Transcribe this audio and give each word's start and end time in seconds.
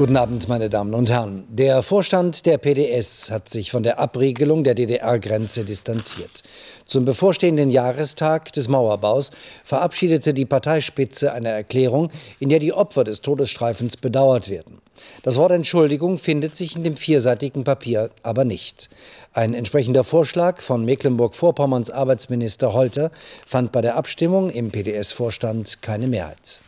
Guten 0.00 0.16
Abend, 0.16 0.48
meine 0.48 0.70
Damen 0.70 0.94
und 0.94 1.10
Herren. 1.10 1.44
Der 1.50 1.82
Vorstand 1.82 2.46
der 2.46 2.56
PDS 2.56 3.30
hat 3.30 3.50
sich 3.50 3.70
von 3.70 3.82
der 3.82 4.00
Abriegelung 4.00 4.64
der 4.64 4.74
DDR-Grenze 4.74 5.66
distanziert. 5.66 6.42
Zum 6.86 7.04
bevorstehenden 7.04 7.68
Jahrestag 7.68 8.50
des 8.54 8.68
Mauerbaus 8.68 9.30
verabschiedete 9.62 10.32
die 10.32 10.46
Parteispitze 10.46 11.34
eine 11.34 11.50
Erklärung, 11.50 12.10
in 12.38 12.48
der 12.48 12.60
die 12.60 12.72
Opfer 12.72 13.04
des 13.04 13.20
Todesstreifens 13.20 13.98
bedauert 13.98 14.48
werden. 14.48 14.78
Das 15.22 15.36
Wort 15.36 15.52
Entschuldigung 15.52 16.16
findet 16.16 16.56
sich 16.56 16.76
in 16.76 16.82
dem 16.82 16.96
vierseitigen 16.96 17.64
Papier 17.64 18.08
aber 18.22 18.46
nicht. 18.46 18.88
Ein 19.34 19.52
entsprechender 19.52 20.02
Vorschlag 20.02 20.62
von 20.62 20.82
Mecklenburg-Vorpommerns 20.86 21.90
Arbeitsminister 21.90 22.72
Holter 22.72 23.10
fand 23.46 23.70
bei 23.70 23.82
der 23.82 23.96
Abstimmung 23.96 24.48
im 24.48 24.70
PDS-Vorstand 24.70 25.82
keine 25.82 26.06
Mehrheit. 26.06 26.60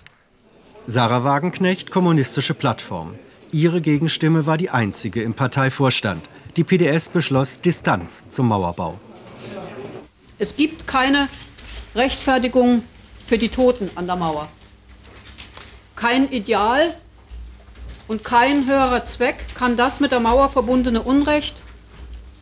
Sarah 0.86 1.22
Wagenknecht, 1.22 1.92
Kommunistische 1.92 2.54
Plattform. 2.54 3.14
Ihre 3.52 3.80
Gegenstimme 3.80 4.46
war 4.46 4.56
die 4.56 4.70
einzige 4.70 5.22
im 5.22 5.32
Parteivorstand. 5.32 6.28
Die 6.56 6.64
PDS 6.64 7.08
beschloss 7.08 7.60
Distanz 7.60 8.24
zum 8.28 8.48
Mauerbau. 8.48 8.98
Es 10.40 10.56
gibt 10.56 10.88
keine 10.88 11.28
Rechtfertigung 11.94 12.82
für 13.24 13.38
die 13.38 13.48
Toten 13.48 13.90
an 13.94 14.06
der 14.06 14.16
Mauer. 14.16 14.48
Kein 15.94 16.28
Ideal 16.32 16.96
und 18.08 18.24
kein 18.24 18.66
höherer 18.66 19.04
Zweck 19.04 19.36
kann 19.54 19.76
das 19.76 20.00
mit 20.00 20.10
der 20.10 20.18
Mauer 20.18 20.48
verbundene 20.48 21.00
Unrecht, 21.00 21.62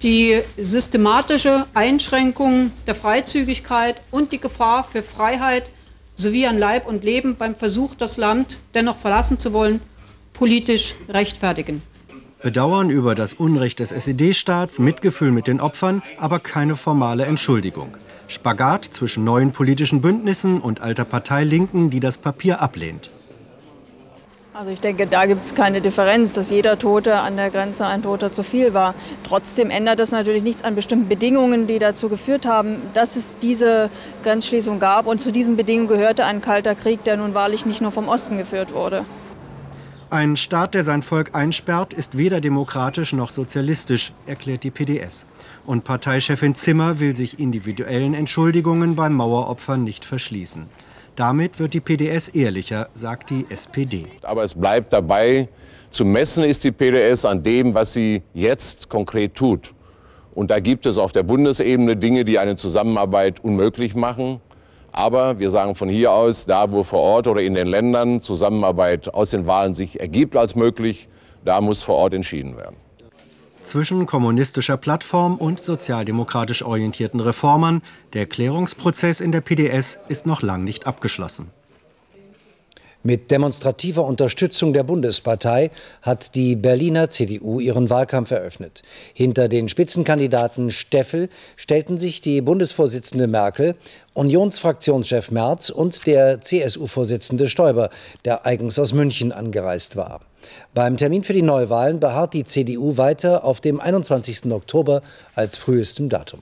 die 0.03 0.41
systematische 0.57 1.67
Einschränkung 1.75 2.73
der 2.87 2.95
Freizügigkeit 2.95 4.01
und 4.11 4.33
die 4.33 4.41
Gefahr 4.41 4.83
für 4.83 5.03
Freiheit 5.03 5.71
sowie 6.21 6.47
an 6.47 6.59
Leib 6.59 6.87
und 6.87 7.03
Leben 7.05 7.37
beim 7.37 7.55
Versuch, 7.55 7.95
das 7.95 8.17
Land 8.17 8.61
dennoch 8.75 8.97
verlassen 8.97 9.39
zu 9.39 9.53
wollen, 9.53 9.81
politisch 10.33 10.95
rechtfertigen. 11.09 11.83
Bedauern 12.43 12.89
über 12.89 13.15
das 13.15 13.35
Unrecht 13.35 13.81
des 13.81 13.93
SED-Staats, 13.93 14.79
Mitgefühl 14.79 15.31
mit 15.31 15.47
den 15.47 15.61
Opfern, 15.61 16.03
aber 16.19 16.39
keine 16.39 16.75
formale 16.77 17.27
Entschuldigung. 17.27 17.97
Spagat 18.29 18.85
zwischen 18.85 19.25
neuen 19.25 19.53
politischen 19.53 20.01
Bündnissen 20.01 20.61
und 20.61 20.81
alter 20.81 21.05
Partei 21.05 21.45
Linken, 21.45 21.91
die 21.91 22.01
das 22.01 22.17
Papier 22.17 22.63
ablehnt. 22.63 23.11
Also 24.53 24.73
ich 24.73 24.81
denke, 24.81 25.07
da 25.07 25.27
gibt 25.27 25.45
es 25.45 25.55
keine 25.55 25.81
Differenz, 25.81 26.33
dass 26.33 26.51
jeder 26.51 26.77
Tote 26.77 27.15
an 27.21 27.37
der 27.37 27.51
Grenze 27.51 27.87
ein 27.87 28.03
Toter 28.03 28.33
zu 28.33 28.43
viel 28.43 28.75
war. 28.75 28.97
Trotzdem 29.23 29.71
ändert 29.71 30.01
das 30.01 30.11
natürlich 30.11 30.43
nichts 30.43 30.65
an 30.65 30.75
bestimmten 30.75 31.09
Bedingungen, 31.09 31.69
die 31.69 31.79
dazu 31.79 32.09
geführt 32.09 32.47
haben, 32.47 32.83
dass 32.93 33.15
es 33.15 33.39
diese 33.39 33.91
Grenzschließung 34.25 34.81
gab. 34.81 35.07
Und 35.07 35.23
zu 35.23 35.31
diesen 35.31 35.57
Bedingungen 35.57 35.87
gehörte 35.87 36.25
ein 36.25 36.41
kalter 36.41 36.75
Krieg, 36.75 37.05
der 37.05 37.17
nun 37.17 37.33
wahrlich 37.33 37.65
nicht 37.65 37.81
nur 37.81 37.93
vom 37.93 38.09
Osten 38.09 38.39
geführt 38.39 38.75
wurde. 38.75 39.05
Ein 40.11 40.35
Staat, 40.35 40.75
der 40.75 40.83
sein 40.83 41.03
Volk 41.03 41.37
einsperrt, 41.37 41.93
ist 41.93 42.19
weder 42.19 42.41
demokratisch 42.41 43.13
noch 43.13 43.31
sozialistisch, 43.31 44.13
erklärt 44.27 44.65
die 44.65 44.73
PDS. 44.73 45.27
Und 45.65 45.85
Parteichefin 45.85 46.57
Zimmer 46.57 46.99
will 46.99 47.15
sich 47.15 47.39
individuellen 47.39 48.15
Entschuldigungen 48.15 48.97
beim 48.97 49.15
Maueropfern 49.15 49.85
nicht 49.85 50.05
verschließen. 50.05 50.67
Damit 51.17 51.59
wird 51.59 51.75
die 51.75 51.81
PDS 51.81 52.29
ehrlicher, 52.29 52.89
sagt 52.95 53.31
die 53.31 53.47
SPD. 53.51 54.07
Aber 54.23 54.45
es 54.45 54.55
bleibt 54.55 54.93
dabei, 54.93 55.49
zu 55.91 56.05
messen 56.05 56.45
ist 56.45 56.65
die 56.65 56.71
PDS 56.71 57.25
an 57.25 57.43
dem, 57.43 57.75
was 57.75 57.93
sie 57.93 58.23
jetzt 58.33 58.89
konkret 58.89 59.35
tut. 59.35 59.75
Und 60.35 60.51
da 60.51 60.61
gibt 60.61 60.87
es 60.87 60.99
auf 60.99 61.13
der 61.13 61.25
Bundesebene 61.25 61.97
Dinge, 61.97 62.25
die 62.25 62.39
eine 62.39 62.57
Zusammenarbeit 62.57 63.41
unmöglich 63.41 63.95
machen. 63.95 64.41
Aber 64.93 65.39
wir 65.39 65.51
sagen 65.51 65.75
von 65.75 65.89
hier 65.89 66.13
aus, 66.13 66.47
da 66.47 66.71
wo 66.73 66.83
vor 66.83 67.01
Ort 67.01 67.27
oder 67.27 67.43
in 67.43 67.55
den 67.55 67.67
Ländern 67.67 68.23
Zusammenarbeit 68.23 69.13
aus 69.13 69.31
den 69.31 69.47
Wahlen 69.47 69.75
sich 69.75 70.01
ergibt 70.01 70.37
als 70.37 70.55
möglich, 70.55 71.09
da 71.45 71.61
muss 71.61 71.83
vor 71.83 71.97
Ort 71.97 72.15
entschieden 72.15 72.57
werden. 72.57 72.77
Zwischen 73.63 74.07
kommunistischer 74.07 74.77
Plattform 74.77 75.37
und 75.37 75.61
sozialdemokratisch 75.61 76.63
orientierten 76.63 77.21
Reformern, 77.21 77.83
der 78.15 78.27
Klärungsprozess 78.27 79.21
in 79.21 79.33
der 79.33 79.43
PDS 79.43 79.99
ist 80.09 80.27
noch 80.27 80.43
lang 80.43 80.65
nicht 80.65 80.87
abgeschlossen. 80.87 81.51
Mit 83.03 83.31
demonstrativer 83.31 84.05
Unterstützung 84.05 84.75
der 84.75 84.83
Bundespartei 84.83 85.71
hat 86.03 86.35
die 86.35 86.55
Berliner 86.55 87.09
CDU 87.09 87.59
ihren 87.59 87.89
Wahlkampf 87.89 88.31
eröffnet. 88.31 88.83
Hinter 89.15 89.49
den 89.49 89.71
Spitzenkandidaten 89.71 90.71
Steffel 90.71 91.31
stellten 91.57 91.97
sich 91.97 92.21
die 92.21 92.43
Bundesvorsitzende 92.43 93.27
Merkel, 93.27 93.75
Unionsfraktionschef 94.13 95.31
Merz 95.31 95.71
und 95.71 96.07
der 96.07 96.43
CSU-Vorsitzende 96.43 97.49
Stoiber, 97.49 97.89
der 98.27 98.45
eigens 98.45 98.79
aus 98.79 98.93
München 98.93 99.33
angereist 99.33 99.97
war. 99.97 100.21
Beim 100.75 100.97
Termin 100.97 101.25
für 101.25 101.33
die 101.33 101.43
Neuwahlen 101.43 102.01
beharrt 102.01 102.35
die 102.35 102.45
CDU 102.45 102.97
weiter 102.97 103.45
auf 103.45 103.61
dem 103.61 103.81
21. 103.81 104.53
Oktober 104.53 105.03
als 105.35 105.57
frühestem 105.57 106.09
Datum. 106.09 106.41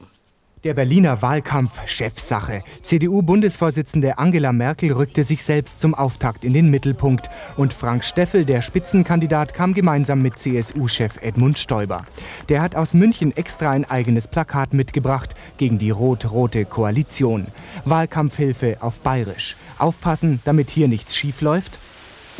Der 0.64 0.74
Berliner 0.74 1.22
Wahlkampf 1.22 1.78
Chefsache. 1.86 2.62
CDU-Bundesvorsitzende 2.82 4.18
Angela 4.18 4.52
Merkel 4.52 4.90
rückte 4.90 5.22
sich 5.22 5.44
selbst 5.44 5.80
zum 5.80 5.94
Auftakt 5.94 6.44
in 6.44 6.52
den 6.52 6.68
Mittelpunkt. 6.68 7.30
Und 7.56 7.72
Frank 7.72 8.02
Steffel, 8.02 8.44
der 8.44 8.60
Spitzenkandidat, 8.60 9.54
kam 9.54 9.72
gemeinsam 9.72 10.20
mit 10.20 10.36
CSU-Chef 10.36 11.22
Edmund 11.22 11.58
Stoiber. 11.58 12.04
Der 12.48 12.60
hat 12.60 12.74
aus 12.74 12.92
München 12.92 13.36
extra 13.36 13.70
ein 13.70 13.88
eigenes 13.88 14.26
Plakat 14.26 14.74
mitgebracht 14.74 15.36
gegen 15.58 15.78
die 15.78 15.90
rot-rote 15.90 16.64
Koalition. 16.64 17.46
Wahlkampfhilfe 17.84 18.78
auf 18.80 18.98
Bayerisch. 19.00 19.54
Aufpassen, 19.78 20.40
damit 20.44 20.70
hier 20.70 20.88
nichts 20.88 21.14
schief 21.14 21.40
läuft. 21.40 21.78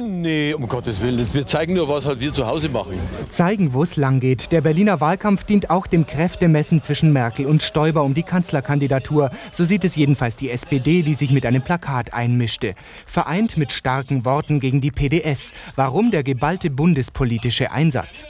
Nee, 0.00 0.54
um 0.54 0.68
Gottes 0.68 1.00
Willen. 1.00 1.26
Wir 1.32 1.46
zeigen 1.46 1.74
nur, 1.74 1.88
was 1.88 2.04
halt 2.04 2.20
wir 2.20 2.32
zu 2.32 2.46
Hause 2.46 2.68
machen. 2.68 2.98
Zeigen, 3.28 3.72
wo 3.72 3.82
es 3.82 3.96
lang 3.96 4.20
geht. 4.20 4.52
Der 4.52 4.60
Berliner 4.60 5.00
Wahlkampf 5.00 5.44
dient 5.44 5.70
auch 5.70 5.86
dem 5.86 6.06
Kräftemessen 6.06 6.82
zwischen 6.82 7.12
Merkel 7.12 7.46
und 7.46 7.62
Stoiber 7.62 8.02
um 8.02 8.14
die 8.14 8.22
Kanzlerkandidatur. 8.22 9.30
So 9.50 9.64
sieht 9.64 9.84
es 9.84 9.96
jedenfalls 9.96 10.36
die 10.36 10.50
SPD, 10.50 11.02
die 11.02 11.14
sich 11.14 11.30
mit 11.30 11.44
einem 11.46 11.62
Plakat 11.62 12.14
einmischte. 12.14 12.74
Vereint 13.06 13.56
mit 13.56 13.72
starken 13.72 14.24
Worten 14.24 14.60
gegen 14.60 14.80
die 14.80 14.90
PDS. 14.90 15.52
Warum 15.76 16.10
der 16.10 16.22
geballte 16.22 16.70
bundespolitische 16.70 17.70
Einsatz? 17.70 18.24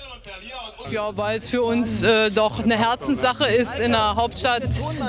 Ja, 0.91 1.17
weil 1.17 1.39
es 1.39 1.51
für 1.51 1.63
uns 1.63 2.03
äh, 2.03 2.31
doch 2.31 2.63
eine 2.63 2.79
Herzenssache 2.79 3.47
ist 3.47 3.79
in 3.79 3.93
der 3.93 4.17
Hauptstadt. 4.17 4.63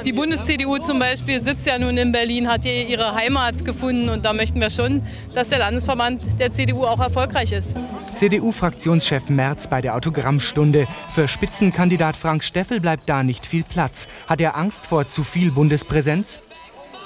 Die 0.06 0.12
Bundes-CDU 0.12 0.78
zum 0.80 1.00
Beispiel 1.00 1.44
sitzt 1.44 1.66
ja 1.68 1.80
nun 1.80 1.98
in 1.98 2.12
Berlin, 2.12 2.48
hat 2.50 2.64
hier 2.64 2.88
ihre 2.88 3.16
Heimat 3.16 3.64
gefunden 3.64 4.10
und 4.10 4.26
da 4.26 4.34
möchten 4.34 4.60
wir 4.60 4.70
schon, 4.70 5.02
dass 5.34 5.50
der 5.50 5.60
Landesverband 5.60 6.40
der 6.40 6.52
CDU 6.52 6.86
auch 6.86 7.00
erfolgreich 7.00 7.54
ist. 7.54 7.76
CDU-Fraktionschef 8.14 9.30
Merz 9.30 9.68
bei 9.68 9.82
der 9.82 9.96
Autogrammstunde. 9.96 10.86
Für 11.10 11.28
Spitzenkandidat 11.28 12.18
Frank 12.18 12.44
Steffel 12.44 12.80
bleibt 12.82 13.08
da 13.08 13.24
nicht 13.24 13.48
viel 13.48 13.64
Platz. 13.64 14.08
Hat 14.28 14.42
er 14.42 14.58
Angst 14.58 14.86
vor 14.88 15.08
zu 15.08 15.24
viel 15.24 15.52
Bundespräsenz? 15.52 16.42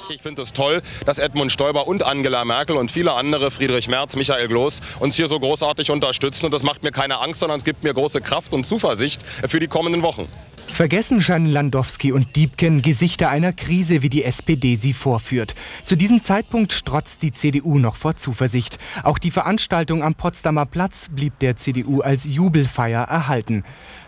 Ich 0.10 0.22
finde 0.22 0.42
es 0.42 0.54
toll, 0.54 0.82
dass 1.06 1.20
Edmund 1.20 1.52
Stoiber 1.52 1.88
und 1.88 2.04
Angela 2.04 2.44
Merkel 2.46 2.76
und 2.76 2.92
viele 2.92 3.14
andere, 3.14 3.52
Friedrich 3.52 3.88
Merz, 3.88 4.16
Michael 4.16 4.48
Gloß, 4.48 4.82
uns 5.00 5.16
hier 5.16 5.28
so 5.28 5.40
großartig 5.40 5.92
unterstützen. 5.92 6.46
Und 6.46 6.54
das 6.54 6.64
macht 6.64 6.84
mir 6.84 6.92
keine 6.92 7.20
Angst, 7.20 7.40
sondern 7.40 7.58
es 7.58 7.64
gibt 7.64 7.84
mir 7.84 7.94
große 7.94 8.22
Kraft 8.22 8.54
und 8.54 8.66
Zuversicht 8.66 9.24
für 9.48 9.60
die 9.60 9.68
kommenden 9.68 10.02
Wochen. 10.02 10.28
Vergessen 10.68 11.22
scheinen 11.22 11.46
Landowski 11.46 12.12
und 12.12 12.36
Diebken 12.36 12.82
Gesichter 12.82 13.30
einer 13.30 13.54
Krise, 13.54 14.02
wie 14.02 14.10
die 14.10 14.24
SPD 14.24 14.76
sie 14.76 14.94
vorführt. 14.94 15.54
Zu 15.84 15.96
diesem 15.96 16.22
Zeitpunkt 16.22 16.74
strotzt 16.74 17.22
die 17.22 17.32
CDU 17.32 17.78
noch 17.78 17.96
vor 17.96 18.16
Zuversicht. 18.16 18.80
Auch 19.04 19.20
die 19.20 19.32
Veranstaltung 19.32 20.04
am 20.04 20.16
Potsdamer 20.16 20.66
Platz 20.66 21.10
blieb 21.10 21.38
der 21.40 21.58
CDU 21.58 22.02
als 22.02 22.26
Jubelfeier 22.26 23.04
erhalten. 23.04 23.64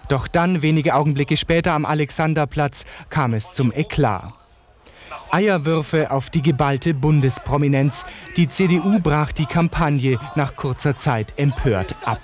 Doch 0.09 0.27
dann, 0.27 0.61
wenige 0.61 0.95
Augenblicke 0.95 1.37
später 1.37 1.73
am 1.73 1.85
Alexanderplatz, 1.85 2.85
kam 3.09 3.33
es 3.33 3.51
zum 3.51 3.71
Eklat. 3.71 4.33
Eierwürfe 5.35 6.11
auf 6.11 6.29
die 6.29 6.41
geballte 6.41 6.93
Bundesprominenz. 6.93 8.05
Die 8.37 8.47
CDU 8.47 9.01
brach 9.01 9.33
die 9.33 9.45
Kampagne 9.45 10.17
nach 10.35 10.55
kurzer 10.55 10.95
Zeit 10.95 11.33
empört 11.35 11.93
ab. 12.05 12.21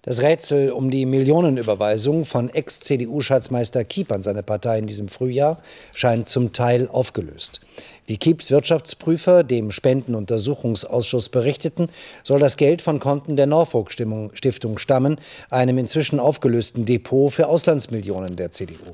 Das 0.00 0.22
Rätsel 0.22 0.70
um 0.70 0.90
die 0.90 1.04
Millionenüberweisung 1.04 2.24
von 2.24 2.48
Ex-CDU-Schatzmeister 2.48 3.84
Kiep 3.84 4.12
an 4.12 4.22
seine 4.22 4.42
Partei 4.42 4.78
in 4.78 4.86
diesem 4.86 5.08
Frühjahr 5.08 5.60
scheint 5.94 6.30
zum 6.30 6.54
Teil 6.54 6.88
aufgelöst. 6.88 7.60
Wie 8.06 8.16
Kieps 8.16 8.50
Wirtschaftsprüfer 8.50 9.44
dem 9.44 9.72
Spendenuntersuchungsausschuss 9.72 11.28
berichteten, 11.28 11.90
soll 12.22 12.38
das 12.38 12.56
Geld 12.56 12.80
von 12.80 12.98
Konten 12.98 13.36
der 13.36 13.46
Norfolk 13.46 13.92
Stiftung 13.92 14.78
stammen, 14.78 15.20
einem 15.50 15.76
inzwischen 15.76 16.18
aufgelösten 16.18 16.86
Depot 16.86 17.30
für 17.30 17.48
Auslandsmillionen 17.48 18.36
der 18.36 18.52
CDU. 18.52 18.86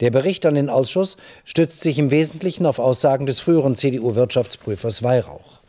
Der 0.00 0.10
Bericht 0.10 0.46
an 0.46 0.54
den 0.54 0.70
Ausschuss 0.70 1.16
stützt 1.44 1.80
sich 1.80 1.98
im 1.98 2.10
Wesentlichen 2.10 2.66
auf 2.66 2.78
Aussagen 2.78 3.26
des 3.26 3.40
früheren 3.40 3.76
CDU-Wirtschaftsprüfers 3.76 5.02
Weihrauch. 5.02 5.60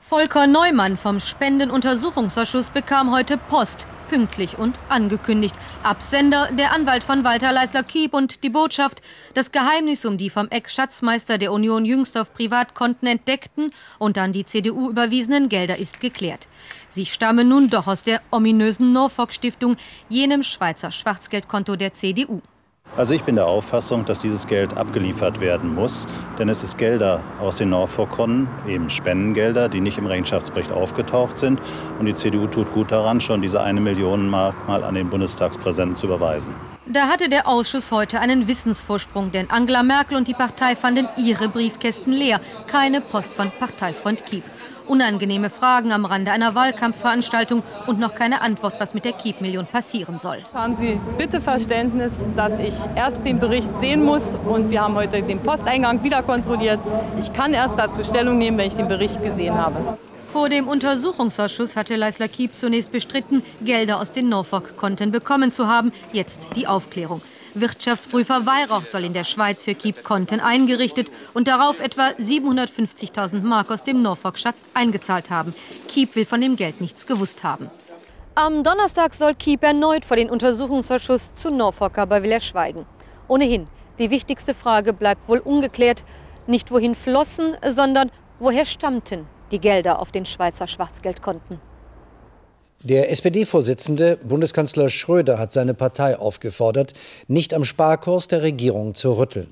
Volker 0.00 0.46
Neumann 0.46 0.98
vom 0.98 1.18
Spendenuntersuchungsausschuss 1.18 2.70
bekam 2.70 3.10
heute 3.10 3.38
Post 3.38 3.86
pünktlich 4.08 4.58
und 4.58 4.78
angekündigt. 4.88 5.54
Absender 5.82 6.50
der 6.52 6.72
Anwalt 6.72 7.02
von 7.02 7.24
Walter 7.24 7.52
Leisler-Kiep 7.52 8.14
und 8.14 8.44
die 8.44 8.50
Botschaft, 8.50 9.02
das 9.34 9.50
Geheimnis 9.50 10.04
um 10.04 10.18
die 10.18 10.30
vom 10.30 10.48
Ex-Schatzmeister 10.48 11.38
der 11.38 11.52
Union 11.52 11.84
jüngst 11.84 12.16
auf 12.16 12.32
Privatkonten 12.34 13.08
entdeckten 13.08 13.72
und 13.98 14.18
an 14.18 14.32
die 14.32 14.44
CDU 14.44 14.90
überwiesenen 14.90 15.48
Gelder 15.48 15.78
ist 15.78 16.00
geklärt. 16.00 16.48
Sie 16.90 17.06
stammen 17.06 17.48
nun 17.48 17.70
doch 17.70 17.86
aus 17.86 18.04
der 18.04 18.20
ominösen 18.30 18.92
Norfolk-Stiftung, 18.92 19.76
jenem 20.08 20.42
Schweizer 20.42 20.92
Schwarzgeldkonto 20.92 21.76
der 21.76 21.94
CDU. 21.94 22.40
Also 22.96 23.12
ich 23.12 23.24
bin 23.24 23.34
der 23.34 23.46
Auffassung, 23.46 24.04
dass 24.04 24.20
dieses 24.20 24.46
Geld 24.46 24.76
abgeliefert 24.76 25.40
werden 25.40 25.74
muss, 25.74 26.06
denn 26.38 26.48
es 26.48 26.62
ist 26.62 26.78
Gelder 26.78 27.20
aus 27.40 27.56
den 27.56 27.70
Norfolk-Konten, 27.70 28.46
eben 28.68 28.88
Spendengelder, 28.88 29.68
die 29.68 29.80
nicht 29.80 29.98
im 29.98 30.06
Rechenschaftsbericht 30.06 30.70
aufgetaucht 30.70 31.36
sind. 31.36 31.60
Und 31.98 32.06
die 32.06 32.14
CDU 32.14 32.46
tut 32.46 32.72
gut 32.72 32.92
daran, 32.92 33.20
schon 33.20 33.42
diese 33.42 33.60
eine 33.60 33.80
Million 33.80 34.28
Mark 34.28 34.54
mal 34.68 34.84
an 34.84 34.94
den 34.94 35.10
Bundestagspräsidenten 35.10 35.96
zu 35.96 36.06
überweisen. 36.06 36.54
Da 36.86 37.08
hatte 37.08 37.30
der 37.30 37.48
Ausschuss 37.48 37.90
heute 37.92 38.20
einen 38.20 38.46
Wissensvorsprung, 38.46 39.32
denn 39.32 39.50
Angela 39.50 39.82
Merkel 39.82 40.18
und 40.18 40.28
die 40.28 40.34
Partei 40.34 40.76
fanden 40.76 41.08
ihre 41.16 41.48
Briefkästen 41.48 42.12
leer. 42.12 42.40
Keine 42.66 43.00
Post 43.00 43.32
von 43.32 43.50
Parteifreund 43.58 44.26
Kiep. 44.26 44.44
Unangenehme 44.86 45.48
Fragen 45.48 45.92
am 45.92 46.04
Rande 46.04 46.30
einer 46.30 46.54
Wahlkampfveranstaltung 46.54 47.62
und 47.86 47.98
noch 47.98 48.14
keine 48.14 48.42
Antwort, 48.42 48.74
was 48.80 48.92
mit 48.92 49.06
der 49.06 49.12
Kiep-Million 49.12 49.66
passieren 49.66 50.18
soll. 50.18 50.44
Haben 50.52 50.76
Sie 50.76 51.00
bitte 51.16 51.40
Verständnis, 51.40 52.12
dass 52.36 52.58
ich 52.58 52.74
erst 52.94 53.24
den 53.24 53.40
Bericht 53.40 53.70
sehen 53.80 54.04
muss 54.04 54.36
und 54.46 54.68
wir 54.68 54.82
haben 54.82 54.94
heute 54.94 55.22
den 55.22 55.40
Posteingang 55.40 56.04
wieder 56.04 56.22
kontrolliert. 56.22 56.80
Ich 57.18 57.32
kann 57.32 57.54
erst 57.54 57.78
dazu 57.78 58.04
Stellung 58.04 58.36
nehmen, 58.36 58.58
wenn 58.58 58.68
ich 58.68 58.76
den 58.76 58.88
Bericht 58.88 59.22
gesehen 59.22 59.54
habe. 59.56 59.96
Vor 60.34 60.48
dem 60.48 60.66
Untersuchungsausschuss 60.66 61.76
hatte 61.76 61.94
Leisler 61.94 62.26
Kiep 62.26 62.56
zunächst 62.56 62.90
bestritten, 62.90 63.44
Gelder 63.62 64.00
aus 64.00 64.10
den 64.10 64.28
Norfolk-Konten 64.28 65.12
bekommen 65.12 65.52
zu 65.52 65.68
haben. 65.68 65.92
Jetzt 66.12 66.48
die 66.56 66.66
Aufklärung. 66.66 67.22
Wirtschaftsprüfer 67.54 68.44
Weihrauch 68.44 68.84
soll 68.84 69.04
in 69.04 69.12
der 69.12 69.22
Schweiz 69.22 69.62
für 69.62 69.76
Kiep 69.76 70.02
Konten 70.02 70.40
eingerichtet 70.40 71.08
und 71.34 71.46
darauf 71.46 71.78
etwa 71.78 72.08
750.000 72.18 73.42
Mark 73.42 73.70
aus 73.70 73.84
dem 73.84 74.02
Norfolk-Schatz 74.02 74.66
eingezahlt 74.74 75.30
haben. 75.30 75.54
Kiep 75.86 76.16
will 76.16 76.26
von 76.26 76.40
dem 76.40 76.56
Geld 76.56 76.80
nichts 76.80 77.06
gewusst 77.06 77.44
haben. 77.44 77.70
Am 78.34 78.64
Donnerstag 78.64 79.14
soll 79.14 79.36
Kiep 79.36 79.62
erneut 79.62 80.04
vor 80.04 80.16
den 80.16 80.30
Untersuchungsausschuss 80.30 81.34
zu 81.34 81.52
Norfolk, 81.52 81.96
aber 81.96 82.24
will 82.24 82.32
er 82.32 82.40
schweigen. 82.40 82.86
Ohnehin, 83.28 83.68
die 84.00 84.10
wichtigste 84.10 84.52
Frage 84.52 84.94
bleibt 84.94 85.28
wohl 85.28 85.38
ungeklärt. 85.38 86.02
Nicht 86.48 86.72
wohin 86.72 86.96
flossen, 86.96 87.56
sondern 87.64 88.10
woher 88.40 88.66
stammten 88.66 89.28
die 89.54 89.60
Gelder 89.60 90.00
auf 90.00 90.10
den 90.10 90.26
Schweizer 90.26 90.66
Schwarzgeldkonten. 90.66 91.60
Der 92.82 93.10
SPD-Vorsitzende 93.10 94.18
Bundeskanzler 94.22 94.90
Schröder 94.90 95.38
hat 95.38 95.54
seine 95.54 95.72
Partei 95.72 96.18
aufgefordert, 96.18 96.92
nicht 97.28 97.54
am 97.54 97.64
Sparkurs 97.64 98.28
der 98.28 98.42
Regierung 98.42 98.94
zu 98.94 99.12
rütteln. 99.12 99.46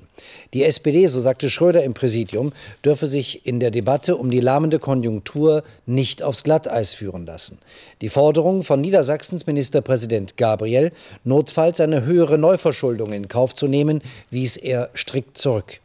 Die 0.53 0.63
SPD, 0.63 1.07
so 1.07 1.19
sagte 1.19 1.49
Schröder 1.49 1.83
im 1.83 1.95
Präsidium, 1.95 2.51
dürfe 2.85 3.07
sich 3.07 3.47
in 3.47 3.59
der 3.59 3.71
Debatte 3.71 4.17
um 4.17 4.29
die 4.29 4.41
lahmende 4.41 4.77
Konjunktur 4.77 5.63
nicht 5.87 6.21
aufs 6.21 6.43
Glatteis 6.43 6.93
führen 6.93 7.25
lassen. 7.25 7.57
Die 8.01 8.09
Forderung 8.09 8.61
von 8.61 8.81
Niedersachsens 8.81 9.47
Ministerpräsident 9.47 10.37
Gabriel, 10.37 10.91
notfalls 11.23 11.79
eine 11.79 12.05
höhere 12.05 12.37
Neuverschuldung 12.37 13.13
in 13.13 13.29
Kauf 13.29 13.55
zu 13.55 13.67
nehmen, 13.67 14.03
wies 14.29 14.57
er 14.57 14.89
strikt 14.93 15.39
zurück. 15.39 15.79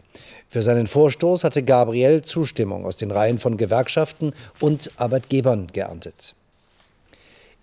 Für 0.51 0.63
seinen 0.63 0.87
Vorstoß 0.87 1.45
hatte 1.45 1.63
Gabriel 1.63 2.23
Zustimmung 2.23 2.87
aus 2.87 2.97
den 2.97 3.11
Reihen 3.11 3.39
von 3.39 3.59
Gewerkschaften 3.59 4.33
und 4.61 4.91
Arbeitgebern 4.97 5.67
geerntet. 5.75 6.35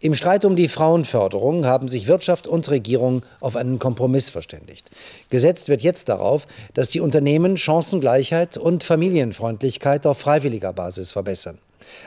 Im 0.01 0.13
Streit 0.13 0.45
um 0.45 0.55
die 0.55 0.67
Frauenförderung 0.67 1.65
haben 1.65 1.87
sich 1.87 2.05
Wirtschaft 2.05 2.45
und 2.45 2.69
Regierung 2.69 3.23
auf 3.39 3.55
einen 3.55 3.79
Kompromiss 3.79 4.29
verständigt. 4.29 4.91
Gesetzt 5.31 5.67
wird 5.67 5.81
jetzt 5.81 6.09
darauf, 6.09 6.47
dass 6.75 6.89
die 6.89 6.99
Unternehmen 6.99 7.57
Chancengleichheit 7.57 8.55
und 8.55 8.83
Familienfreundlichkeit 8.83 10.05
auf 10.05 10.19
freiwilliger 10.19 10.73
Basis 10.73 11.11
verbessern. 11.13 11.57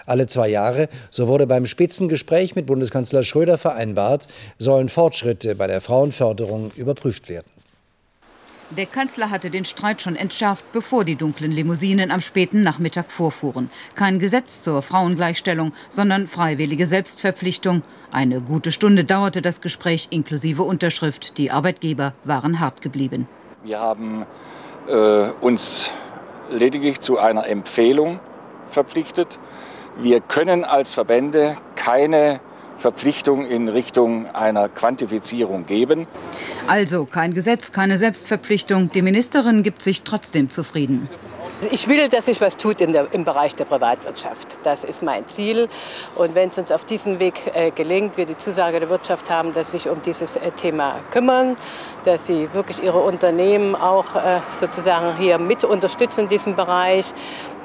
Alle 0.06 0.28
zwei 0.28 0.48
Jahre, 0.48 0.88
so 1.10 1.26
wurde 1.26 1.48
beim 1.48 1.66
Spitzengespräch 1.66 2.54
mit 2.54 2.66
Bundeskanzler 2.66 3.24
Schröder 3.24 3.58
vereinbart, 3.58 4.28
sollen 4.58 4.88
Fortschritte 4.88 5.56
bei 5.56 5.66
der 5.66 5.80
Frauenförderung 5.80 6.70
überprüft 6.76 7.28
werden. 7.28 7.57
Der 8.70 8.84
Kanzler 8.84 9.30
hatte 9.30 9.48
den 9.48 9.64
Streit 9.64 10.02
schon 10.02 10.14
entschärft, 10.14 10.72
bevor 10.72 11.02
die 11.04 11.16
dunklen 11.16 11.50
Limousinen 11.50 12.10
am 12.10 12.20
späten 12.20 12.60
Nachmittag 12.62 13.10
vorfuhren. 13.10 13.70
Kein 13.94 14.18
Gesetz 14.18 14.62
zur 14.62 14.82
Frauengleichstellung, 14.82 15.72
sondern 15.88 16.26
freiwillige 16.26 16.86
Selbstverpflichtung. 16.86 17.82
Eine 18.12 18.42
gute 18.42 18.70
Stunde 18.70 19.04
dauerte 19.04 19.40
das 19.40 19.62
Gespräch 19.62 20.08
inklusive 20.10 20.64
Unterschrift. 20.64 21.38
Die 21.38 21.50
Arbeitgeber 21.50 22.12
waren 22.24 22.60
hart 22.60 22.82
geblieben. 22.82 23.26
Wir 23.64 23.80
haben 23.80 24.26
äh, 24.86 25.30
uns 25.40 25.94
lediglich 26.50 27.00
zu 27.00 27.18
einer 27.18 27.46
Empfehlung 27.46 28.20
verpflichtet. 28.68 29.40
Wir 29.96 30.20
können 30.20 30.64
als 30.64 30.92
Verbände 30.92 31.56
keine 31.74 32.40
Verpflichtung 32.78 33.44
in 33.44 33.68
Richtung 33.68 34.26
einer 34.26 34.68
Quantifizierung 34.68 35.66
geben. 35.66 36.06
Also 36.66 37.04
kein 37.04 37.34
Gesetz, 37.34 37.72
keine 37.72 37.98
Selbstverpflichtung. 37.98 38.90
Die 38.92 39.02
Ministerin 39.02 39.62
gibt 39.62 39.82
sich 39.82 40.02
trotzdem 40.02 40.48
zufrieden. 40.48 41.08
Ich 41.72 41.88
will, 41.88 42.08
dass 42.08 42.26
sich 42.26 42.40
was 42.40 42.56
tut 42.56 42.78
der, 42.78 43.12
im 43.12 43.24
Bereich 43.24 43.56
der 43.56 43.64
Privatwirtschaft. 43.64 44.60
Das 44.62 44.84
ist 44.84 45.02
mein 45.02 45.26
Ziel. 45.26 45.68
Und 46.14 46.36
wenn 46.36 46.50
es 46.50 46.58
uns 46.58 46.70
auf 46.70 46.84
diesem 46.84 47.18
Weg 47.18 47.34
äh, 47.52 47.72
gelingt, 47.72 48.16
wir 48.16 48.26
die 48.26 48.38
Zusage 48.38 48.78
der 48.78 48.88
Wirtschaft 48.88 49.28
haben, 49.28 49.52
dass 49.52 49.72
sie 49.72 49.78
sich 49.78 49.90
um 49.90 50.00
dieses 50.02 50.36
äh, 50.36 50.52
Thema 50.52 50.94
kümmern, 51.10 51.56
dass 52.04 52.26
sie 52.26 52.48
wirklich 52.54 52.80
ihre 52.82 53.00
Unternehmen 53.00 53.74
auch 53.74 54.14
äh, 54.14 54.40
sozusagen 54.60 55.16
hier 55.18 55.38
mit 55.38 55.64
unterstützen 55.64 56.20
in 56.22 56.28
diesem 56.28 56.54
Bereich, 56.54 57.06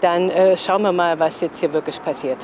dann 0.01 0.29
äh, 0.31 0.57
schauen 0.57 0.81
wir 0.81 0.91
mal, 0.91 1.19
was 1.19 1.41
jetzt 1.41 1.59
hier 1.59 1.71
wirklich 1.71 2.01
passiert. 2.01 2.39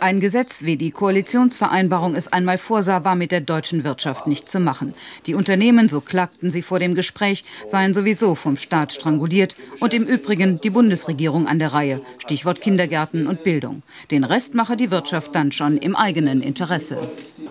Ein 0.00 0.20
Gesetz, 0.20 0.64
wie 0.64 0.76
die 0.76 0.90
Koalitionsvereinbarung 0.90 2.14
es 2.14 2.32
einmal 2.32 2.58
vorsah, 2.58 3.04
war 3.04 3.14
mit 3.14 3.32
der 3.32 3.40
deutschen 3.40 3.82
Wirtschaft 3.82 4.26
nicht 4.26 4.50
zu 4.50 4.60
machen. 4.60 4.94
Die 5.26 5.34
Unternehmen, 5.34 5.88
so 5.88 6.00
klagten 6.00 6.50
sie 6.50 6.62
vor 6.62 6.78
dem 6.78 6.94
Gespräch, 6.94 7.44
seien 7.66 7.94
sowieso 7.94 8.34
vom 8.34 8.56
Staat 8.56 8.92
stranguliert 8.92 9.56
und 9.80 9.94
im 9.94 10.04
Übrigen 10.04 10.60
die 10.60 10.70
Bundesregierung 10.70 11.48
an 11.48 11.58
der 11.58 11.72
Reihe. 11.72 12.00
Stichwort 12.18 12.60
Kindergärten 12.60 13.26
und 13.26 13.42
Bildung. 13.42 13.82
Den 14.10 14.24
Rest 14.24 14.54
mache 14.54 14.76
die 14.76 14.90
Wirtschaft 14.90 15.34
dann 15.34 15.50
schon 15.50 15.78
im 15.78 15.96
eigenen 15.96 16.42
Interesse. 16.42 16.98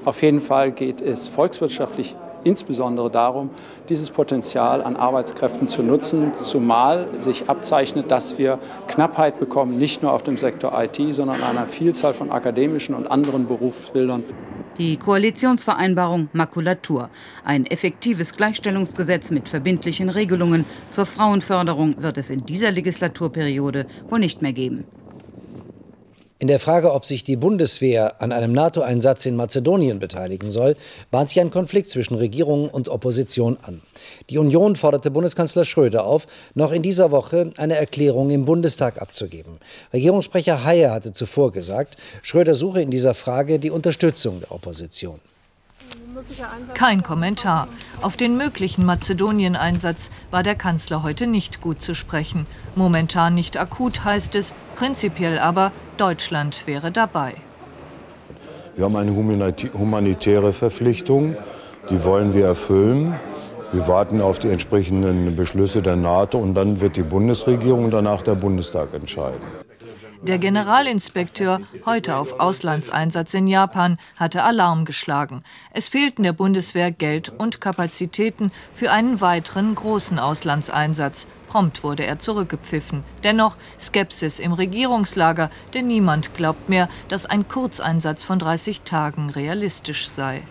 Auf 0.03 0.21
jeden 0.21 0.41
Fall 0.41 0.71
geht 0.71 1.01
es 1.01 1.27
volkswirtschaftlich 1.27 2.15
insbesondere 2.45 3.11
darum, 3.11 3.49
dieses 3.89 4.11
Potenzial 4.11 4.81
an 4.81 4.95
Arbeitskräften 4.95 5.67
zu 5.67 5.83
nutzen, 5.83 6.31
zumal 6.41 7.07
sich 7.19 7.49
abzeichnet, 7.49 8.09
dass 8.09 8.37
wir 8.37 8.59
Knappheit 8.87 9.39
bekommen, 9.39 9.77
nicht 9.77 10.01
nur 10.01 10.13
auf 10.13 10.23
dem 10.23 10.37
Sektor 10.37 10.71
IT, 10.81 10.97
sondern 11.13 11.43
einer 11.43 11.67
Vielzahl 11.67 12.13
von 12.13 12.31
akademischen 12.31 12.95
und 12.95 13.07
anderen 13.07 13.47
Berufsbildern. 13.47 14.23
Die 14.77 14.97
Koalitionsvereinbarung 14.97 16.29
Makulatur. 16.33 17.09
Ein 17.43 17.65
effektives 17.65 18.33
Gleichstellungsgesetz 18.33 19.31
mit 19.31 19.49
verbindlichen 19.49 20.09
Regelungen 20.09 20.65
zur 20.89 21.05
Frauenförderung 21.05 22.01
wird 22.01 22.17
es 22.17 22.29
in 22.29 22.39
dieser 22.39 22.71
Legislaturperiode 22.71 23.85
wohl 24.09 24.19
nicht 24.19 24.41
mehr 24.41 24.53
geben. 24.53 24.85
In 26.37 26.49
der 26.49 26.59
Frage, 26.59 26.93
ob 26.93 27.05
sich 27.05 27.23
die 27.23 27.37
Bundeswehr 27.37 28.21
an 28.21 28.33
einem 28.33 28.51
NATO-Einsatz 28.51 29.25
in 29.25 29.37
Mazedonien 29.37 29.99
beteiligen 29.99 30.51
soll, 30.51 30.75
bahnt 31.09 31.29
sich 31.29 31.39
ein 31.39 31.49
Konflikt 31.49 31.87
zwischen 31.87 32.15
Regierung 32.15 32.67
und 32.67 32.89
Opposition 32.89 33.57
an. 33.61 33.81
Die 34.29 34.37
Union 34.37 34.75
forderte 34.75 35.11
Bundeskanzler 35.11 35.63
Schröder 35.63 36.03
auf, 36.03 36.27
noch 36.53 36.73
in 36.73 36.81
dieser 36.81 37.11
Woche 37.11 37.53
eine 37.55 37.77
Erklärung 37.77 38.31
im 38.31 38.43
Bundestag 38.43 39.01
abzugeben. 39.01 39.59
Regierungssprecher 39.93 40.65
Haye 40.65 40.91
hatte 40.91 41.13
zuvor 41.13 41.53
gesagt, 41.53 41.95
Schröder 42.21 42.53
suche 42.53 42.81
in 42.81 42.91
dieser 42.91 43.13
Frage 43.13 43.57
die 43.57 43.71
Unterstützung 43.71 44.41
der 44.41 44.51
Opposition. 44.51 45.21
Kein 46.73 47.03
Kommentar. 47.03 47.67
Auf 48.01 48.17
den 48.17 48.37
möglichen 48.37 48.85
Mazedonien-Einsatz 48.85 50.11
war 50.31 50.43
der 50.43 50.55
Kanzler 50.55 51.03
heute 51.03 51.27
nicht 51.27 51.61
gut 51.61 51.81
zu 51.81 51.95
sprechen. 51.95 52.45
Momentan 52.75 53.33
nicht 53.33 53.57
akut 53.57 54.03
heißt 54.03 54.35
es, 54.35 54.53
prinzipiell 54.75 55.39
aber, 55.39 55.71
Deutschland 55.97 56.67
wäre 56.67 56.91
dabei. 56.91 57.35
Wir 58.75 58.85
haben 58.85 58.95
eine 58.95 59.15
humanitäre 59.15 60.51
Verpflichtung, 60.51 61.37
die 61.89 62.03
wollen 62.03 62.33
wir 62.33 62.45
erfüllen. 62.45 63.15
Wir 63.71 63.87
warten 63.87 64.21
auf 64.21 64.39
die 64.39 64.49
entsprechenden 64.49 65.35
Beschlüsse 65.35 65.81
der 65.81 65.95
NATO 65.95 66.37
und 66.37 66.53
dann 66.53 66.79
wird 66.79 66.95
die 66.97 67.03
Bundesregierung 67.03 67.85
und 67.85 67.91
danach 67.91 68.21
der 68.21 68.35
Bundestag 68.35 68.93
entscheiden. 68.93 69.43
Der 70.21 70.39
Generalinspekteur, 70.39 71.59
heute 71.85 72.15
auf 72.17 72.39
Auslandseinsatz 72.39 73.33
in 73.33 73.47
Japan, 73.47 73.97
hatte 74.15 74.43
Alarm 74.43 74.85
geschlagen. 74.85 75.43
Es 75.71 75.89
fehlten 75.89 76.23
der 76.23 76.33
Bundeswehr 76.33 76.91
Geld 76.91 77.29
und 77.29 77.61
Kapazitäten 77.61 78.51
für 78.73 78.91
einen 78.91 79.21
weiteren 79.21 79.75
großen 79.75 80.17
Auslandseinsatz. 80.17 81.27
Prompt 81.47 81.83
wurde 81.83 82.05
er 82.05 82.19
zurückgepfiffen. 82.19 83.03
Dennoch 83.23 83.57
Skepsis 83.79 84.39
im 84.39 84.53
Regierungslager, 84.53 85.51
denn 85.73 85.87
niemand 85.87 86.33
glaubt 86.33 86.69
mehr, 86.69 86.89
dass 87.09 87.25
ein 87.25 87.47
Kurzeinsatz 87.47 88.23
von 88.23 88.39
30 88.39 88.81
Tagen 88.81 89.29
realistisch 89.29 90.07
sei. 90.07 90.43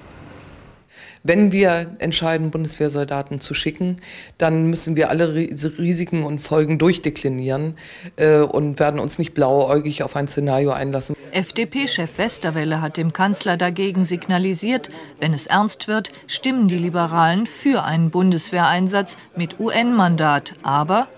Wenn 1.27 1.53
wir 1.53 1.97
entscheiden, 2.01 2.51
Bundeswehrsoldaten 2.51 3.41
zu 3.41 3.55
schicken, 3.55 3.97
dann 4.37 4.67
müssen 4.67 4.95
wir 4.95 5.09
alle 5.09 5.35
Risiken 5.35 6.23
und 6.23 6.39
Folgen 6.39 6.79
durchdeklinieren 6.79 7.77
äh, 8.17 8.41
und 8.41 8.79
werden 8.79 9.01
uns 9.01 9.19
nicht 9.19 9.33
blauäugig 9.33 10.03
auf 10.03 10.17
ein 10.17 10.29
Szenario 10.29 10.73
einlassen. 10.73 11.17
FDP-Chef 11.33 12.19
Westerwelle 12.19 12.83
hat 12.83 12.99
dem 12.99 13.15
Kanzler 13.15 13.57
dagegen 13.57 14.05
signalisiert, 14.05 14.91
wenn 15.19 15.33
es 15.33 15.47
ernst 15.47 15.89
wird, 15.89 16.13
stimmen 16.27 16.69
die 16.69 16.77
Liberalen 16.77 17.47
für 17.47 17.85
einen 17.85 18.11
Bundeswehreinsatz 18.11 19.17
mit 19.35 19.59
UN-Mandat. 19.59 20.57
Aber 20.63 21.09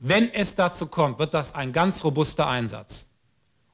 wenn 0.00 0.28
es 0.34 0.56
dazu 0.56 0.88
kommt, 0.88 1.20
wird 1.20 1.34
das 1.34 1.54
ein 1.54 1.72
ganz 1.72 2.02
robuster 2.02 2.48
Einsatz. 2.48 3.10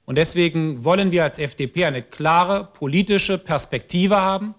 Und 0.05 0.17
deswegen 0.17 0.85
wollen 0.85 1.13
wir 1.13 1.25
als 1.25 1.39
FDP 1.39 1.87
eine 1.87 2.03
klare 2.03 2.65
politische 2.75 3.39
Perspektive 3.39 4.21
haben. 4.21 4.55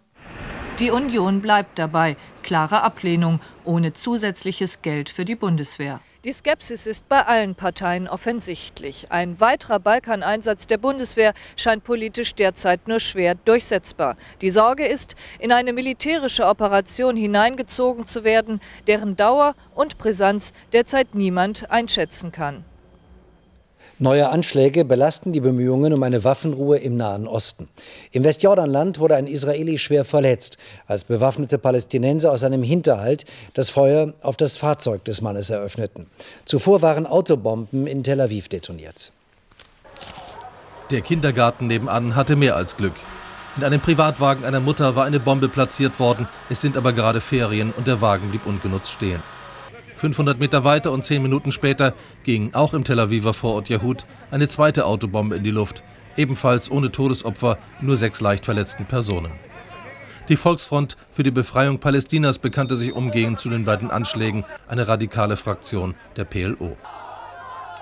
Die 0.81 0.89
Union 0.89 1.41
bleibt 1.41 1.77
dabei. 1.77 2.17
Klare 2.41 2.81
Ablehnung 2.81 3.39
ohne 3.63 3.93
zusätzliches 3.93 4.81
Geld 4.81 5.11
für 5.11 5.25
die 5.25 5.35
Bundeswehr. 5.35 6.01
Die 6.23 6.33
Skepsis 6.33 6.87
ist 6.87 7.07
bei 7.07 7.23
allen 7.23 7.53
Parteien 7.53 8.07
offensichtlich. 8.07 9.11
Ein 9.11 9.39
weiterer 9.39 9.77
Balkaneinsatz 9.77 10.65
der 10.65 10.79
Bundeswehr 10.79 11.35
scheint 11.55 11.83
politisch 11.83 12.33
derzeit 12.33 12.87
nur 12.87 12.99
schwer 12.99 13.35
durchsetzbar. 13.35 14.17
Die 14.41 14.49
Sorge 14.49 14.87
ist, 14.87 15.15
in 15.37 15.51
eine 15.51 15.71
militärische 15.71 16.47
Operation 16.47 17.15
hineingezogen 17.15 18.07
zu 18.07 18.23
werden, 18.23 18.59
deren 18.87 19.15
Dauer 19.15 19.53
und 19.75 19.99
Brisanz 19.99 20.51
derzeit 20.73 21.13
niemand 21.13 21.69
einschätzen 21.69 22.31
kann. 22.31 22.65
Neue 24.01 24.29
Anschläge 24.29 24.83
belasten 24.83 25.31
die 25.31 25.41
Bemühungen 25.41 25.93
um 25.93 26.01
eine 26.01 26.23
Waffenruhe 26.23 26.79
im 26.79 26.97
Nahen 26.97 27.27
Osten. 27.27 27.69
Im 28.11 28.23
Westjordanland 28.23 28.97
wurde 28.97 29.15
ein 29.15 29.27
Israeli 29.27 29.77
schwer 29.77 30.05
verletzt, 30.05 30.57
als 30.87 31.03
bewaffnete 31.03 31.59
Palästinenser 31.59 32.31
aus 32.31 32.43
einem 32.43 32.63
Hinterhalt 32.63 33.25
das 33.53 33.69
Feuer 33.69 34.15
auf 34.23 34.37
das 34.37 34.57
Fahrzeug 34.57 35.05
des 35.05 35.21
Mannes 35.21 35.51
eröffneten. 35.51 36.07
Zuvor 36.45 36.81
waren 36.81 37.05
Autobomben 37.05 37.85
in 37.85 38.03
Tel 38.03 38.21
Aviv 38.21 38.49
detoniert. 38.49 39.11
Der 40.89 41.01
Kindergarten 41.01 41.67
nebenan 41.67 42.15
hatte 42.15 42.35
mehr 42.35 42.55
als 42.55 42.77
Glück. 42.77 42.95
In 43.55 43.63
einem 43.63 43.81
Privatwagen 43.81 44.45
einer 44.45 44.61
Mutter 44.61 44.95
war 44.95 45.05
eine 45.05 45.19
Bombe 45.19 45.47
platziert 45.47 45.99
worden, 45.99 46.27
es 46.49 46.59
sind 46.59 46.75
aber 46.75 46.93
gerade 46.93 47.21
Ferien 47.21 47.71
und 47.77 47.85
der 47.85 48.01
Wagen 48.01 48.31
blieb 48.31 48.47
ungenutzt 48.47 48.93
stehen. 48.93 49.21
500 50.01 50.39
Meter 50.39 50.63
weiter 50.63 50.91
und 50.91 51.05
zehn 51.05 51.21
Minuten 51.21 51.51
später 51.51 51.93
ging 52.23 52.55
auch 52.55 52.73
im 52.73 52.83
Tel 52.83 52.99
Aviver 52.99 53.35
Vorort 53.35 53.69
Yahud 53.69 54.07
eine 54.31 54.47
zweite 54.47 54.87
Autobombe 54.87 55.35
in 55.35 55.43
die 55.43 55.51
Luft, 55.51 55.83
ebenfalls 56.17 56.71
ohne 56.71 56.91
Todesopfer, 56.91 57.59
nur 57.81 57.97
sechs 57.97 58.19
leicht 58.19 58.43
verletzten 58.43 58.85
Personen. 58.85 59.31
Die 60.27 60.37
Volksfront 60.37 60.97
für 61.11 61.21
die 61.21 61.29
Befreiung 61.29 61.77
Palästinas 61.77 62.39
bekannte 62.39 62.77
sich 62.77 62.93
umgehend 62.93 63.37
zu 63.37 63.51
den 63.51 63.63
beiden 63.63 63.91
Anschlägen, 63.91 64.43
eine 64.67 64.87
radikale 64.87 65.37
Fraktion 65.37 65.93
der 66.17 66.25
PLO. 66.25 66.77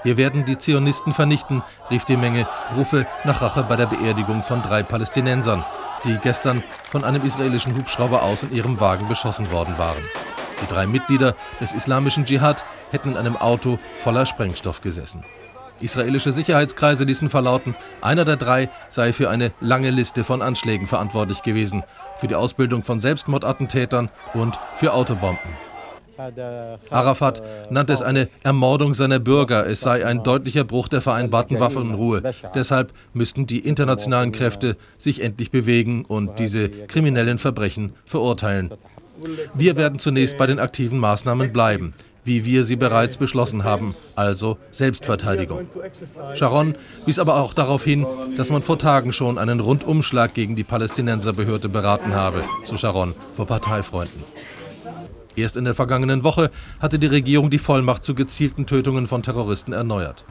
Wir 0.04 0.18
werden 0.18 0.44
die 0.44 0.58
Zionisten 0.58 1.14
vernichten, 1.14 1.64
rief 1.90 2.04
die 2.04 2.18
Menge, 2.18 2.46
rufe 2.76 3.08
nach 3.24 3.42
Rache 3.42 3.64
bei 3.64 3.78
der 3.78 3.86
Beerdigung 3.86 4.44
von 4.44 4.62
drei 4.62 4.84
Palästinensern, 4.84 5.64
die 6.04 6.18
gestern 6.22 6.64
von 6.92 7.06
einem 7.06 7.24
israelischen 7.24 7.78
Hubschrauber 7.78 8.24
aus 8.24 8.44
in 8.44 8.52
ihrem 8.52 8.82
Wagen 8.82 9.08
beschossen 9.08 9.52
worden 9.52 9.78
waren. 9.78 10.04
Die 10.62 10.74
drei 10.74 10.88
Mitglieder 10.88 11.36
des 11.62 11.74
islamischen 11.74 12.26
Dschihad 12.26 12.66
hätten 12.92 13.12
in 13.12 13.18
einem 13.18 13.38
Auto 13.38 13.80
voller 13.98 14.26
Sprengstoff 14.26 14.82
gesessen. 14.82 15.24
Israelische 15.82 16.34
Sicherheitskreise 16.34 17.06
ließen 17.06 17.30
verlauten, 17.30 17.76
einer 18.02 18.26
der 18.26 18.36
drei 18.36 18.70
sei 18.90 19.14
für 19.14 19.30
eine 19.30 19.52
lange 19.62 19.92
Liste 19.92 20.24
von 20.24 20.42
Anschlägen 20.42 20.88
verantwortlich 20.88 21.42
gewesen, 21.42 21.84
für 22.18 22.28
die 22.28 22.36
Ausbildung 22.36 22.84
von 22.84 23.00
Selbstmordattentätern 23.00 24.10
und 24.34 24.60
für 24.74 24.94
Autobomben. 24.94 25.40
Arafat 26.90 27.42
nannte 27.70 27.94
es 27.94 28.02
eine 28.02 28.28
Ermordung 28.44 28.94
seiner 28.94 29.20
Bürger. 29.20 29.66
Es 29.66 29.80
sei 29.80 30.06
ein 30.06 30.22
deutlicher 30.22 30.66
Bruch 30.66 30.90
der 30.90 31.02
vereinbarten 31.02 31.62
Waffenruhe. 31.62 32.22
Deshalb 32.54 32.92
müssten 33.14 33.48
die 33.48 33.60
internationalen 33.60 34.34
Kräfte 34.34 34.76
sich 34.98 35.24
endlich 35.24 35.50
bewegen 35.50 36.04
und 36.04 36.40
diese 36.40 36.68
kriminellen 36.68 37.40
Verbrechen 37.40 37.94
verurteilen. 38.04 38.72
Wir 39.54 39.78
werden 39.78 40.00
zunächst 40.00 40.38
bei 40.38 40.48
den 40.48 40.60
aktiven 40.60 41.00
Maßnahmen 41.00 41.52
bleiben, 41.52 41.94
wie 42.24 42.46
wir 42.46 42.64
sie 42.64 42.76
bereits 42.76 43.18
beschlossen 43.18 43.64
haben, 43.64 43.96
also 44.16 44.58
Selbstverteidigung. 44.72 45.68
Sharon 46.34 46.76
wies 47.06 47.20
aber 47.20 47.38
auch 47.38 47.54
darauf 47.54 47.84
hin, 47.84 48.06
dass 48.38 48.50
man 48.50 48.62
vor 48.62 48.78
Tagen 48.78 49.14
schon 49.14 49.38
einen 49.38 49.60
Rundumschlag 49.60 50.34
gegen 50.34 50.56
die 50.56 50.64
Palästinenserbehörde 50.64 51.70
beraten 51.70 52.14
habe, 52.14 52.44
zu 52.66 52.78
Sharon 52.78 53.16
vor 53.34 53.48
Parteifreunden. 53.48 54.24
Erst 55.36 55.58
in 55.58 55.66
der 55.66 55.76
vergangenen 55.76 56.24
Woche 56.24 56.52
hatte 56.80 57.00
die 57.00 57.08
Regierung 57.08 57.50
die 57.50 57.60
Vollmacht 57.60 58.04
zu 58.04 58.14
gezielten 58.14 58.66
Tötungen 58.66 59.08
von 59.08 59.24
Terroristen 59.24 59.74
erneuert. 59.74 60.26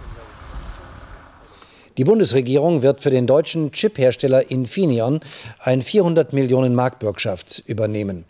Die 1.96 2.04
Bundesregierung 2.04 2.82
wird 2.82 3.00
für 3.00 3.10
den 3.10 3.26
deutschen 3.26 3.72
Chiphersteller 3.72 4.52
Infineon 4.52 5.18
ein 5.58 5.82
400 5.82 6.32
Millionen 6.32 6.76
Mark 6.76 7.00
Bürgschaft 7.00 7.64
übernehmen. 7.66 8.24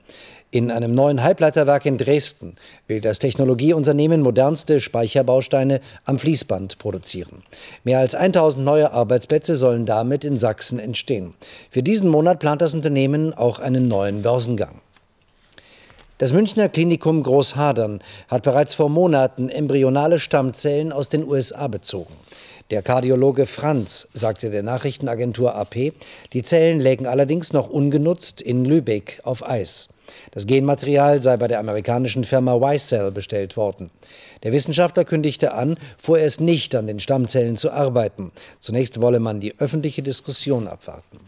In 0.50 0.70
einem 0.70 0.94
neuen 0.94 1.22
Halbleiterwerk 1.22 1.84
in 1.84 1.98
Dresden 1.98 2.56
will 2.86 3.02
das 3.02 3.18
Technologieunternehmen 3.18 4.22
modernste 4.22 4.80
Speicherbausteine 4.80 5.82
am 6.06 6.18
Fließband 6.18 6.78
produzieren. 6.78 7.42
Mehr 7.84 7.98
als 7.98 8.14
1000 8.14 8.64
neue 8.64 8.90
Arbeitsplätze 8.90 9.56
sollen 9.56 9.84
damit 9.84 10.24
in 10.24 10.38
Sachsen 10.38 10.78
entstehen. 10.78 11.34
Für 11.70 11.82
diesen 11.82 12.08
Monat 12.08 12.38
plant 12.38 12.62
das 12.62 12.72
Unternehmen 12.72 13.34
auch 13.34 13.58
einen 13.58 13.88
neuen 13.88 14.22
Börsengang. 14.22 14.80
Das 16.16 16.32
Münchner 16.32 16.70
Klinikum 16.70 17.22
Großhadern 17.22 18.00
hat 18.28 18.42
bereits 18.42 18.72
vor 18.72 18.88
Monaten 18.88 19.50
embryonale 19.50 20.18
Stammzellen 20.18 20.92
aus 20.92 21.10
den 21.10 21.28
USA 21.28 21.68
bezogen. 21.68 22.14
Der 22.70 22.80
Kardiologe 22.80 23.44
Franz 23.44 24.08
sagte 24.14 24.48
der 24.48 24.62
Nachrichtenagentur 24.62 25.54
AP, 25.54 25.92
die 26.32 26.42
Zellen 26.42 26.80
lägen 26.80 27.06
allerdings 27.06 27.52
noch 27.52 27.68
ungenutzt 27.68 28.40
in 28.40 28.64
Lübeck 28.64 29.20
auf 29.24 29.46
Eis. 29.46 29.90
Das 30.30 30.46
Genmaterial 30.46 31.20
sei 31.22 31.36
bei 31.36 31.48
der 31.48 31.60
amerikanischen 31.60 32.24
Firma 32.24 32.56
Y-Cell 32.56 33.10
bestellt 33.10 33.56
worden. 33.56 33.90
Der 34.42 34.52
Wissenschaftler 34.52 35.04
kündigte 35.04 35.52
an, 35.52 35.78
vorerst 35.98 36.40
nicht 36.40 36.74
an 36.74 36.86
den 36.86 37.00
Stammzellen 37.00 37.56
zu 37.56 37.70
arbeiten. 37.70 38.32
Zunächst 38.60 39.00
wolle 39.00 39.20
man 39.20 39.40
die 39.40 39.58
öffentliche 39.58 40.02
Diskussion 40.02 40.66
abwarten. 40.68 41.18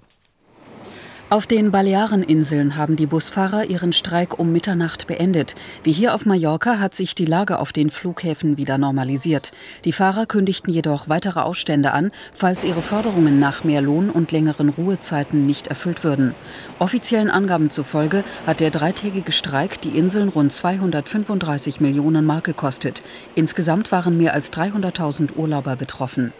Auf 1.33 1.47
den 1.47 1.71
Baleareninseln 1.71 2.75
haben 2.75 2.97
die 2.97 3.07
Busfahrer 3.07 3.67
ihren 3.67 3.93
Streik 3.93 4.41
um 4.41 4.51
Mitternacht 4.51 5.07
beendet. 5.07 5.55
Wie 5.85 5.93
hier 5.93 6.13
auf 6.13 6.27
Mallorca 6.27 6.81
hat 6.81 6.97
sich 6.97 7.15
die 7.15 7.25
Lage 7.25 7.61
auf 7.61 7.73
den 7.73 7.91
Flughäfen 7.91 8.57
wieder 8.57 8.79
normalisiert. 8.79 9.53
Die 9.85 9.93
Fahrer 9.93 10.27
kündigten 10.27 10.73
jedoch 10.73 11.09
weitere 11.09 11.39
Ausstände 11.39 11.93
an, 11.93 12.11
falls 12.33 12.65
ihre 12.65 12.83
Forderungen 12.83 13.39
nach 13.39 13.63
mehr 13.63 13.81
Lohn 13.81 14.11
und 14.11 14.33
längeren 14.33 14.71
Ruhezeiten 14.71 15.47
nicht 15.47 15.69
erfüllt 15.69 16.03
würden. 16.03 16.35
Offiziellen 16.81 17.31
Angaben 17.31 17.71
zufolge 17.71 18.25
hat 18.45 18.59
der 18.59 18.73
dreitägige 18.73 19.31
Streik 19.31 19.81
die 19.83 19.97
Inseln 19.97 20.31
rund 20.31 20.53
235 20.53 21.79
Millionen 21.79 22.25
Mark 22.25 22.43
gekostet. 22.43 23.05
Insgesamt 23.37 23.93
waren 23.93 24.17
mehr 24.17 24.35
als 24.35 24.53
300.000 24.53 25.37
Urlauber 25.37 25.77
betroffen. 25.77 26.33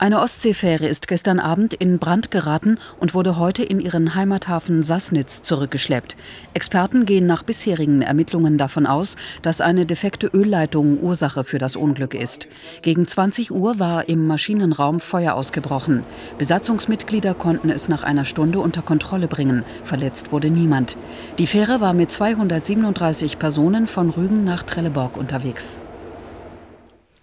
Eine 0.00 0.20
Ostseefähre 0.20 0.86
ist 0.86 1.08
gestern 1.08 1.40
Abend 1.40 1.74
in 1.74 1.98
Brand 1.98 2.30
geraten 2.30 2.78
und 3.00 3.14
wurde 3.14 3.36
heute 3.36 3.64
in 3.64 3.80
ihren 3.80 4.14
Heimathafen 4.14 4.84
Sassnitz 4.84 5.42
zurückgeschleppt. 5.42 6.16
Experten 6.54 7.04
gehen 7.04 7.26
nach 7.26 7.42
bisherigen 7.42 8.02
Ermittlungen 8.02 8.58
davon 8.58 8.86
aus, 8.86 9.16
dass 9.42 9.60
eine 9.60 9.86
defekte 9.86 10.28
Ölleitung 10.28 11.00
Ursache 11.00 11.42
für 11.42 11.58
das 11.58 11.74
Unglück 11.74 12.14
ist. 12.14 12.46
Gegen 12.82 13.08
20 13.08 13.50
Uhr 13.50 13.80
war 13.80 14.08
im 14.08 14.24
Maschinenraum 14.28 15.00
Feuer 15.00 15.34
ausgebrochen. 15.34 16.04
Besatzungsmitglieder 16.38 17.34
konnten 17.34 17.68
es 17.68 17.88
nach 17.88 18.04
einer 18.04 18.24
Stunde 18.24 18.60
unter 18.60 18.82
Kontrolle 18.82 19.26
bringen. 19.26 19.64
Verletzt 19.82 20.30
wurde 20.30 20.48
niemand. 20.48 20.96
Die 21.38 21.48
Fähre 21.48 21.80
war 21.80 21.92
mit 21.92 22.12
237 22.12 23.40
Personen 23.40 23.88
von 23.88 24.10
Rügen 24.10 24.44
nach 24.44 24.62
Trelleborg 24.62 25.16
unterwegs. 25.16 25.80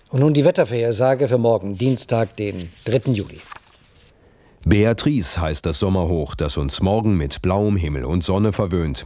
Und 0.09 0.19
nun 0.19 0.33
die 0.33 0.45
Wettervorhersage 0.45 1.27
für 1.27 1.37
morgen, 1.37 1.77
Dienstag, 1.77 2.35
den 2.37 2.71
3. 2.85 3.11
Juli. 3.11 3.41
Beatrice 4.63 5.39
heißt 5.39 5.65
das 5.65 5.79
Sommerhoch, 5.79 6.35
das 6.35 6.57
uns 6.57 6.81
morgen 6.81 7.17
mit 7.17 7.41
blauem 7.41 7.77
Himmel 7.77 8.05
und 8.05 8.23
Sonne 8.23 8.51
verwöhnt. 8.51 9.05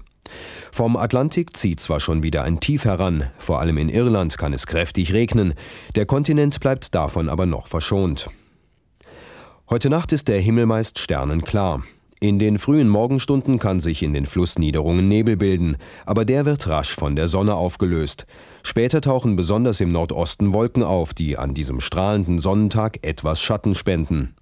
Vom 0.72 0.96
Atlantik 0.96 1.58
zieht 1.58 1.80
zwar 1.80 2.00
schon 2.00 2.24
wieder 2.24 2.44
ein 2.44 2.60
Tief 2.60 2.86
heran, 2.86 3.30
vor 3.38 3.60
allem 3.60 3.78
in 3.78 3.90
Irland 3.90 4.38
kann 4.38 4.54
es 4.54 4.68
kräftig 4.68 5.14
regnen, 5.14 5.54
der 5.96 6.06
Kontinent 6.06 6.60
bleibt 6.60 6.94
davon 6.94 7.30
aber 7.30 7.46
noch 7.46 7.68
verschont. 7.68 8.30
Heute 9.70 9.90
Nacht 9.90 10.14
ist 10.14 10.28
der 10.28 10.40
Himmel 10.40 10.66
meist 10.66 11.00
sternenklar. 11.00 11.84
In 12.22 12.38
den 12.38 12.58
frühen 12.58 12.90
Morgenstunden 12.90 13.60
kann 13.60 13.80
sich 13.80 14.04
in 14.04 14.14
den 14.14 14.26
Flussniederungen 14.26 15.08
Nebel 15.08 15.38
bilden, 15.38 15.78
aber 16.06 16.26
der 16.26 16.46
wird 16.46 16.68
rasch 16.68 16.94
von 16.94 17.16
der 17.16 17.30
Sonne 17.30 17.56
aufgelöst. 17.56 18.26
Später 18.62 19.00
tauchen 19.00 19.38
besonders 19.38 19.80
im 19.80 19.94
Nordosten 19.94 20.54
Wolken 20.54 20.84
auf, 20.84 21.14
die 21.14 21.38
an 21.38 21.54
diesem 21.54 21.80
strahlenden 21.80 22.38
Sonnentag 22.38 23.00
etwas 23.04 23.40
Schatten 23.40 23.74
spenden. 23.74 24.36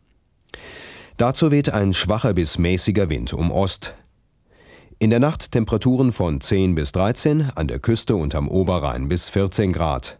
Dazu 1.17 1.51
weht 1.51 1.69
ein 1.69 1.93
schwacher 1.93 2.33
bis 2.33 2.57
mäßiger 2.57 3.11
Wind 3.11 3.33
um 3.33 3.51
Ost. 3.51 3.95
In 4.97 5.11
der 5.11 5.19
Nacht 5.19 5.51
Temperaturen 5.51 6.11
von 6.11 6.41
10 6.41 6.73
bis 6.73 6.91
13, 6.93 7.51
an 7.53 7.67
der 7.67 7.77
Küste 7.77 8.15
und 8.15 8.33
am 8.33 8.47
Oberrhein 8.47 9.07
bis 9.07 9.29
14 9.29 9.71
Grad. 9.71 10.17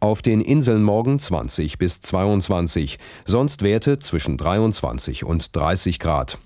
Auf 0.00 0.22
den 0.22 0.40
Inseln 0.40 0.82
morgen 0.82 1.18
20 1.18 1.76
bis 1.76 2.00
22, 2.00 2.98
sonst 3.26 3.60
Werte 3.60 3.98
zwischen 3.98 4.38
23 4.38 5.24
und 5.24 5.54
30 5.54 5.98
Grad. 5.98 6.38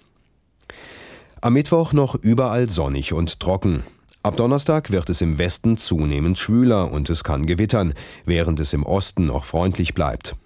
Am 1.42 1.54
Mittwoch 1.54 1.94
noch 1.94 2.16
überall 2.16 2.68
sonnig 2.68 3.14
und 3.14 3.40
trocken. 3.40 3.82
Ab 4.22 4.36
Donnerstag 4.36 4.90
wird 4.90 5.08
es 5.08 5.22
im 5.22 5.38
Westen 5.38 5.78
zunehmend 5.78 6.36
schwüler 6.36 6.92
und 6.92 7.08
es 7.08 7.24
kann 7.24 7.46
gewittern, 7.46 7.94
während 8.26 8.60
es 8.60 8.74
im 8.74 8.84
Osten 8.84 9.24
noch 9.24 9.44
freundlich 9.44 9.94
bleibt. 9.94 10.36